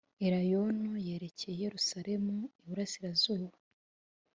[0.25, 3.57] elayono yerekeye i yerusalemu iburasirazuba.